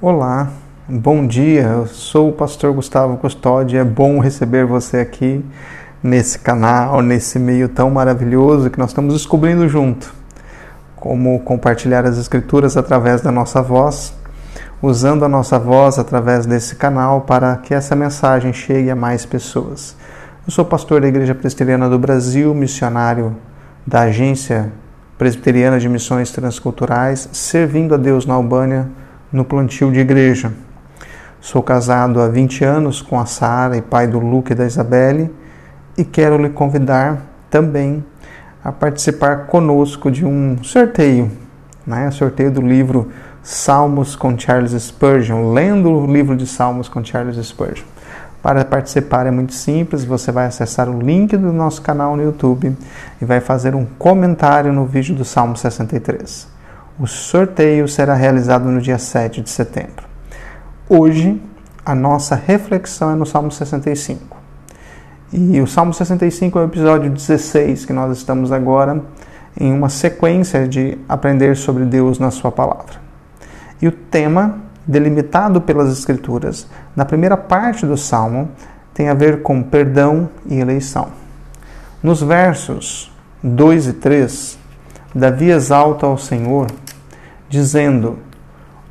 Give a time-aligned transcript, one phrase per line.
[0.00, 0.48] Olá,
[0.88, 1.62] bom dia.
[1.62, 3.80] Eu sou o pastor Gustavo Custódio.
[3.80, 5.44] É bom receber você aqui
[6.00, 10.14] nesse canal, nesse meio tão maravilhoso que nós estamos descobrindo junto.
[10.94, 14.14] Como compartilhar as escrituras através da nossa voz,
[14.80, 19.96] usando a nossa voz através desse canal para que essa mensagem chegue a mais pessoas.
[20.46, 23.36] Eu sou pastor da Igreja Presbiteriana do Brasil, missionário
[23.84, 24.70] da Agência
[25.18, 28.86] Presbiteriana de Missões Transculturais, servindo a Deus na Albânia
[29.32, 30.52] no plantio de igreja.
[31.40, 35.30] Sou casado há 20 anos com a Sara e pai do Luke e da Isabelle
[35.96, 38.04] e quero lhe convidar também
[38.62, 41.30] a participar conosco de um sorteio,
[41.86, 42.10] né?
[42.10, 43.10] sorteio do livro
[43.42, 47.86] Salmos com Charles Spurgeon, lendo o livro de Salmos com Charles Spurgeon.
[48.42, 52.76] Para participar é muito simples, você vai acessar o link do nosso canal no YouTube
[53.20, 56.57] e vai fazer um comentário no vídeo do Salmo 63.
[57.00, 60.04] O sorteio será realizado no dia 7 de setembro.
[60.88, 61.40] Hoje,
[61.86, 64.36] a nossa reflexão é no Salmo 65.
[65.32, 69.00] E o Salmo 65 é o episódio 16 que nós estamos agora
[69.60, 72.94] em uma sequência de aprender sobre Deus na Sua palavra.
[73.80, 78.50] E o tema, delimitado pelas Escrituras, na primeira parte do Salmo,
[78.92, 81.10] tem a ver com perdão e eleição.
[82.02, 84.58] Nos versos 2 e 3,
[85.14, 86.66] Davi exalta ao Senhor
[87.48, 88.18] dizendo: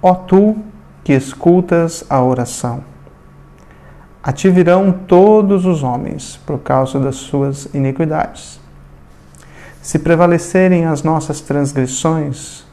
[0.00, 0.56] Ó tu
[1.04, 2.84] que escutas a oração,
[4.22, 8.60] a ti virão todos os homens por causa das suas iniquidades.
[9.80, 12.64] Se prevalecerem as nossas transgressões,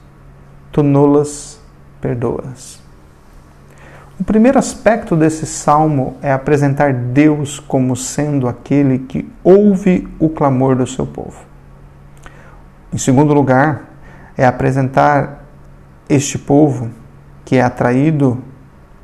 [0.71, 1.59] tu nulas
[1.99, 2.79] perdoas.
[4.19, 10.75] O primeiro aspecto desse salmo é apresentar Deus como sendo aquele que ouve o clamor
[10.75, 11.39] do seu povo.
[12.93, 13.89] Em segundo lugar,
[14.37, 15.38] é apresentar
[16.09, 16.89] este povo
[17.45, 18.43] que é atraído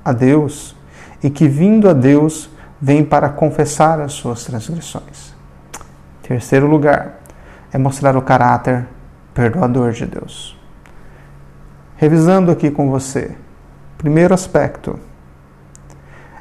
[0.03, 0.75] a Deus
[1.23, 2.49] e que, vindo a Deus,
[2.81, 5.33] vem para confessar as suas transgressões.
[6.21, 7.19] Terceiro lugar
[7.71, 8.87] é mostrar o caráter
[9.33, 10.59] perdoador de Deus.
[11.97, 13.35] Revisando aqui com você,
[13.97, 14.99] primeiro aspecto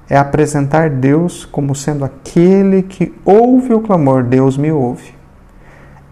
[0.08, 5.14] é apresentar Deus como sendo aquele que ouve o clamor, Deus me ouve.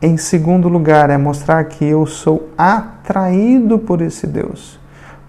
[0.04, 4.80] Em segundo lugar, é mostrar que eu sou atraído por esse Deus,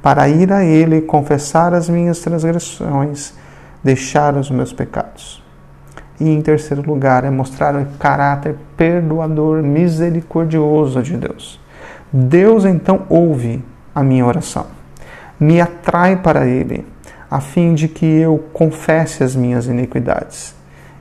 [0.02, 3.36] para ir a Ele confessar as minhas transgressões,
[3.84, 5.44] deixar os meus pecados.
[6.20, 11.60] E em terceiro lugar, é mostrar o caráter perdoador, misericordioso de Deus.
[12.12, 13.64] Deus então ouve
[13.94, 14.66] a minha oração,
[15.40, 16.84] me atrai para Ele,
[17.30, 20.56] a fim de que eu confesse as minhas iniquidades.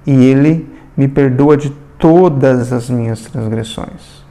[0.06, 1.70] E Ele me perdoa de
[2.02, 4.24] todas as minhas transgressões.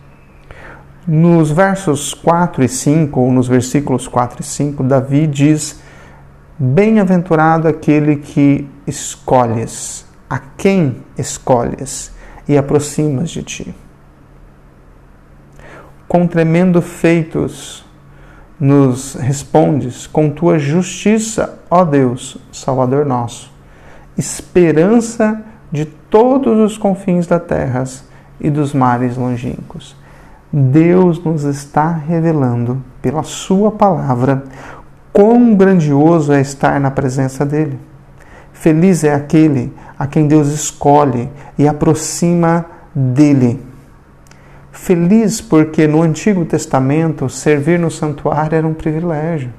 [1.08, 5.80] Nos versos 4 e 5, ou nos versículos 4 e 5, Davi diz:
[6.60, 12.12] Bem-aventurado aquele que escolhes, a quem escolhes
[12.46, 13.76] e aproximas de ti.
[16.10, 17.86] Com tremendo feitos
[18.60, 23.50] nos respondes, com tua justiça, ó Deus, Salvador nosso,
[24.18, 27.84] esperança de todos os confins da terra
[28.40, 29.96] e dos mares longínquos.
[30.52, 34.44] Deus nos está revelando pela Sua palavra
[35.14, 37.80] quão grandioso é estar na presença dEle.
[38.52, 43.62] Feliz é aquele a quem Deus escolhe e aproxima dele.
[44.72, 49.52] Feliz porque no Antigo Testamento servir no santuário era um privilégio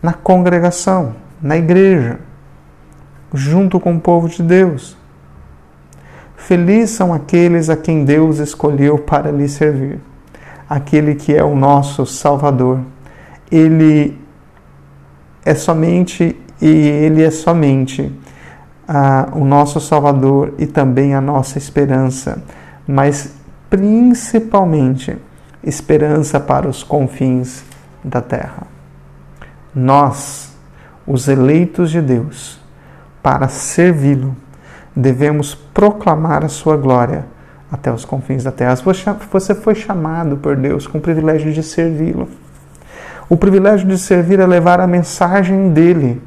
[0.02, 2.20] na congregação, na igreja,
[3.34, 4.96] junto com o povo de Deus.
[6.36, 10.00] Felizes são aqueles a quem Deus escolheu para lhe servir,
[10.70, 12.80] aquele que é o nosso Salvador.
[13.52, 14.20] Ele
[15.46, 18.12] é somente e ele é somente
[18.88, 22.42] ah, o nosso Salvador e também a nossa esperança,
[22.88, 23.34] mas
[23.70, 25.18] principalmente
[25.64, 27.64] esperança para os confins
[28.04, 28.64] da terra.
[29.74, 30.56] Nós,
[31.06, 32.60] os eleitos de Deus,
[33.22, 34.36] para servi-lo,
[34.96, 37.26] devemos proclamar a sua glória
[37.72, 38.76] até os confins da terra.
[39.32, 42.28] Você foi chamado por Deus com o privilégio de servi-lo.
[43.30, 46.22] O privilégio de servir é levar a mensagem dele,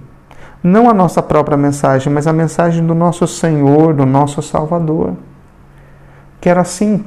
[0.62, 5.14] não a nossa própria mensagem, mas a mensagem do nosso Senhor, do nosso Salvador.
[6.40, 7.06] Quer assim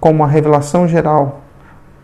[0.00, 1.42] como a revelação geral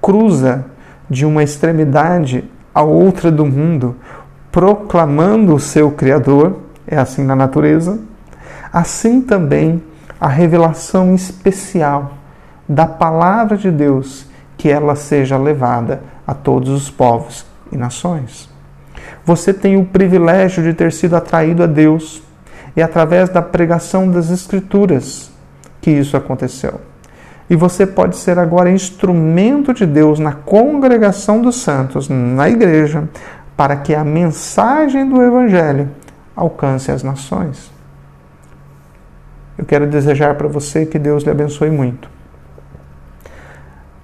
[0.03, 0.67] cruza
[1.09, 2.45] de uma extremidade
[2.75, 3.97] a outra do mundo,
[4.51, 8.01] proclamando o seu Criador, é assim na natureza,
[8.73, 9.83] assim também
[10.25, 12.15] a revelação especial
[12.67, 14.27] da palavra de Deus,
[14.57, 18.49] que ela seja levada a todos os povos e nações.
[19.23, 22.23] Você tem o privilégio de ter sido atraído a Deus
[22.75, 25.31] e através da pregação das Escrituras
[25.83, 26.81] que isso aconteceu.
[27.51, 33.07] E você pode ser agora instrumento de Deus na congregação dos santos, na igreja,
[33.55, 35.91] para que a mensagem do Evangelho
[36.35, 37.74] alcance as nações.
[39.57, 42.09] Eu quero desejar para você que Deus lhe abençoe muito.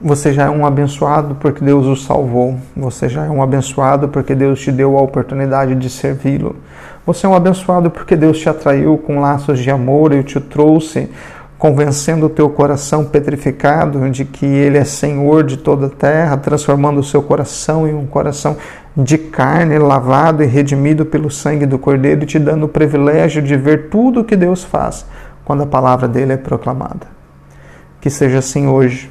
[0.01, 2.57] Você já é um abençoado porque Deus o salvou.
[2.75, 6.57] Você já é um abençoado porque Deus te deu a oportunidade de servi-lo.
[7.05, 11.11] Você é um abençoado porque Deus te atraiu com laços de amor e te trouxe
[11.59, 17.01] convencendo o teu coração petrificado de que Ele é Senhor de toda a terra, transformando
[17.01, 18.57] o seu coração em um coração
[18.97, 23.55] de carne, lavado e redimido pelo sangue do Cordeiro, e te dando o privilégio de
[23.59, 25.05] ver tudo o que Deus faz
[25.45, 27.07] quando a palavra dele é proclamada.
[28.01, 29.11] Que seja assim hoje,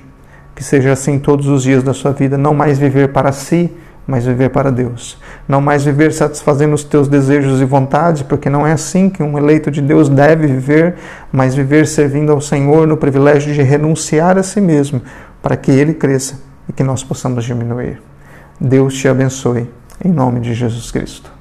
[0.56, 3.72] que seja assim todos os dias da sua vida, não mais viver para si,
[4.10, 5.20] mas viver para Deus.
[5.48, 9.38] Não mais viver satisfazendo os teus desejos e vontades, porque não é assim que um
[9.38, 10.96] eleito de Deus deve viver,
[11.31, 15.02] mas viver servindo ao Senhor no privilégio de renunciar a si mesmo,
[15.44, 18.02] para que ele cresça e que nós possamos diminuir.
[18.60, 19.70] Deus te abençoe,
[20.04, 21.38] em nome de Jesus Cristo.